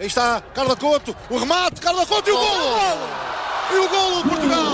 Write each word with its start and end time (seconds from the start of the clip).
Aí 0.00 0.06
está 0.06 0.40
Carla 0.54 0.76
Couto, 0.76 1.12
o 1.28 1.38
remate, 1.38 1.80
Carla 1.80 2.06
Couto 2.06 2.30
e 2.30 2.32
o 2.32 2.36
golo! 2.36 2.48
E 3.72 3.78
o 3.78 3.88
golo 3.88 4.22
de 4.22 4.28
Portugal! 4.28 4.68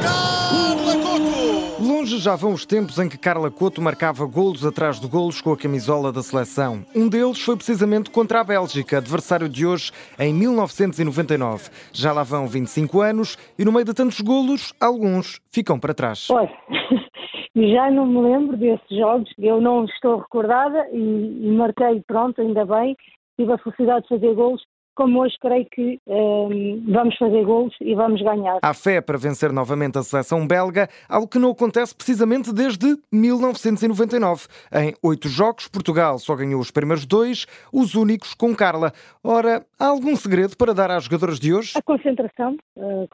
Carla 0.00 1.02
Couto! 1.02 1.82
Longe 1.82 2.18
já 2.18 2.36
vão 2.36 2.52
os 2.52 2.64
tempos 2.64 2.96
em 3.00 3.08
que 3.08 3.18
Carla 3.18 3.50
Couto 3.50 3.82
marcava 3.82 4.24
golos 4.24 4.64
atrás 4.64 5.00
de 5.00 5.08
golos 5.08 5.40
com 5.40 5.52
a 5.52 5.56
camisola 5.56 6.12
da 6.12 6.22
seleção. 6.22 6.86
Um 6.94 7.08
deles 7.08 7.40
foi 7.40 7.56
precisamente 7.56 8.08
contra 8.08 8.40
a 8.40 8.44
Bélgica, 8.44 8.98
adversário 8.98 9.48
de 9.48 9.66
hoje, 9.66 9.90
em 10.16 10.32
1999. 10.32 11.68
Já 11.92 12.12
lá 12.12 12.22
vão 12.22 12.46
25 12.46 13.00
anos 13.00 13.36
e 13.58 13.64
no 13.64 13.72
meio 13.72 13.84
de 13.84 13.94
tantos 13.94 14.20
golos, 14.20 14.72
alguns 14.80 15.40
ficam 15.50 15.76
para 15.76 15.92
trás. 15.92 16.30
Olha, 16.30 16.52
já 17.52 17.90
não 17.90 18.06
me 18.06 18.20
lembro 18.20 18.56
desses 18.56 18.96
jogos, 18.96 19.28
eu 19.40 19.60
não 19.60 19.86
estou 19.86 20.18
recordada 20.18 20.86
e, 20.92 21.48
e 21.48 21.50
marquei, 21.50 22.00
pronto, 22.06 22.40
ainda 22.40 22.64
bem, 22.64 22.96
tive 23.36 23.52
a 23.52 23.58
felicidade 23.58 24.02
de 24.02 24.08
fazer 24.08 24.34
golos, 24.34 24.62
como 24.94 25.20
hoje 25.20 25.36
creio 25.38 25.66
que 25.70 26.00
um, 26.06 26.82
vamos 26.90 27.16
fazer 27.18 27.44
golos 27.44 27.74
e 27.82 27.94
vamos 27.94 28.22
ganhar. 28.22 28.58
Há 28.62 28.72
fé 28.72 29.00
para 29.02 29.18
vencer 29.18 29.52
novamente 29.52 29.98
a 29.98 30.02
seleção 30.02 30.46
belga, 30.46 30.88
algo 31.06 31.28
que 31.28 31.38
não 31.38 31.50
acontece 31.50 31.94
precisamente 31.94 32.52
desde 32.52 32.96
1999. 33.12 34.46
Em 34.72 34.94
oito 35.02 35.28
jogos, 35.28 35.68
Portugal 35.68 36.18
só 36.18 36.34
ganhou 36.34 36.60
os 36.60 36.70
primeiros 36.70 37.04
dois, 37.04 37.46
os 37.70 37.94
únicos 37.94 38.32
com 38.32 38.56
Carla. 38.56 38.92
Ora, 39.22 39.64
há 39.78 39.86
algum 39.86 40.16
segredo 40.16 40.56
para 40.56 40.72
dar 40.72 40.90
às 40.90 41.04
jogadoras 41.04 41.38
de 41.38 41.52
hoje? 41.52 41.72
A 41.76 41.82
concentração, 41.82 42.56
uh, 42.76 43.08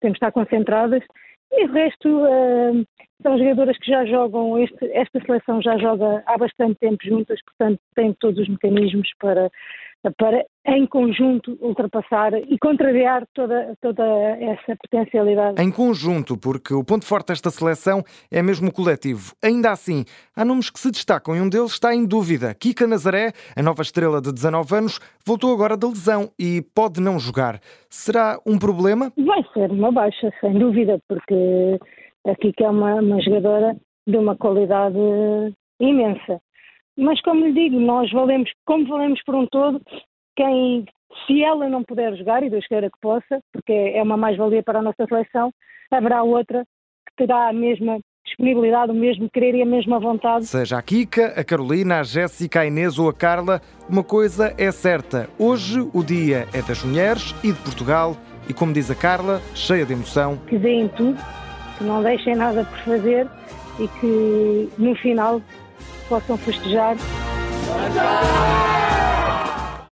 temos 0.00 0.14
de 0.14 0.24
estar 0.24 0.30
concentradas 0.30 1.02
e 1.52 1.64
o 1.64 1.72
resto 1.72 2.08
uh, 2.08 2.86
são 3.22 3.38
jogadoras 3.38 3.78
que 3.78 3.90
já 3.90 4.04
jogam, 4.04 4.58
este, 4.58 4.90
esta 4.92 5.20
seleção 5.24 5.62
já 5.62 5.78
joga 5.78 6.22
há 6.26 6.36
bastante 6.36 6.78
tempo 6.78 6.98
juntas, 7.02 7.40
portanto 7.44 7.80
tem 7.94 8.12
todos 8.14 8.40
os 8.40 8.48
mecanismos 8.48 9.08
para, 9.18 9.50
para 10.18 10.44
em 10.66 10.86
conjunto 10.86 11.56
ultrapassar 11.60 12.34
e 12.34 12.58
contrariar 12.58 13.24
toda, 13.32 13.74
toda 13.80 14.02
essa 14.02 14.76
potencialidade. 14.82 15.62
Em 15.62 15.70
conjunto, 15.70 16.36
porque 16.36 16.74
o 16.74 16.84
ponto 16.84 17.06
forte 17.06 17.28
desta 17.28 17.50
seleção 17.50 18.02
é 18.30 18.42
mesmo 18.42 18.72
coletivo. 18.72 19.32
Ainda 19.42 19.70
assim, 19.70 20.04
há 20.34 20.44
nomes 20.44 20.70
que 20.70 20.80
se 20.80 20.90
destacam 20.90 21.36
e 21.36 21.40
um 21.40 21.48
deles 21.48 21.72
está 21.72 21.94
em 21.94 22.04
dúvida. 22.04 22.54
Kika 22.54 22.86
Nazaré, 22.86 23.32
a 23.56 23.62
nova 23.62 23.82
estrela 23.82 24.20
de 24.20 24.32
19 24.32 24.74
anos, 24.74 24.98
voltou 25.24 25.52
agora 25.52 25.76
da 25.76 25.86
lesão 25.86 26.30
e 26.38 26.62
pode 26.74 27.00
não 27.00 27.18
jogar. 27.18 27.60
Será 27.88 28.38
um 28.46 28.58
problema? 28.58 29.12
Vai 29.16 29.42
ser 29.54 29.70
uma 29.70 29.92
baixa, 29.92 30.32
sem 30.40 30.58
dúvida, 30.58 30.98
porque 31.08 31.78
a 32.26 32.34
Kika 32.34 32.64
é 32.64 32.70
uma, 32.70 32.94
uma 32.96 33.20
jogadora 33.20 33.76
de 34.06 34.16
uma 34.16 34.36
qualidade 34.36 34.98
imensa. 35.80 36.40
Mas 36.96 37.20
como 37.20 37.44
lhe 37.44 37.52
digo, 37.52 37.78
nós 37.78 38.10
valemos, 38.10 38.50
como 38.64 38.86
valemos 38.86 39.20
por 39.24 39.34
um 39.34 39.46
todo, 39.46 39.80
quem, 40.34 40.84
se 41.26 41.42
ela 41.42 41.68
não 41.68 41.82
puder 41.84 42.16
jogar, 42.16 42.42
e 42.42 42.50
Deus 42.50 42.66
queira 42.66 42.90
que 42.90 42.98
possa, 43.00 43.40
porque 43.52 43.72
é 43.72 44.02
uma 44.02 44.16
mais-valia 44.16 44.62
para 44.62 44.78
a 44.78 44.82
nossa 44.82 45.04
seleção, 45.06 45.50
haverá 45.90 46.22
outra 46.22 46.64
que 47.08 47.26
terá 47.26 47.48
a 47.48 47.52
mesma 47.52 47.98
disponibilidade, 48.24 48.90
o 48.90 48.94
mesmo 48.94 49.30
querer 49.30 49.54
e 49.54 49.62
a 49.62 49.66
mesma 49.66 50.00
vontade. 50.00 50.46
Seja 50.46 50.78
a 50.78 50.82
Kika, 50.82 51.34
a 51.38 51.44
Carolina, 51.44 52.00
a 52.00 52.02
Jéssica, 52.02 52.60
a 52.60 52.66
Inês 52.66 52.98
ou 52.98 53.08
a 53.08 53.14
Carla, 53.14 53.60
uma 53.88 54.02
coisa 54.02 54.54
é 54.58 54.70
certa. 54.72 55.28
Hoje 55.38 55.80
o 55.94 56.02
dia 56.02 56.46
é 56.52 56.60
das 56.62 56.82
mulheres 56.82 57.34
e 57.44 57.52
de 57.52 57.58
Portugal 57.60 58.16
e, 58.48 58.54
como 58.54 58.72
diz 58.72 58.90
a 58.90 58.94
Carla, 58.94 59.40
cheia 59.54 59.86
de 59.86 59.92
emoção. 59.92 60.38
Que 60.48 60.58
deem 60.58 60.88
tudo, 60.88 61.18
que 61.78 61.84
não 61.84 62.02
deixem 62.02 62.34
nada 62.34 62.64
por 62.64 62.78
fazer 62.78 63.28
e 63.78 63.88
que 64.00 64.68
no 64.78 64.94
final 64.96 65.40
possam 66.08 66.36
festejar. 66.38 66.96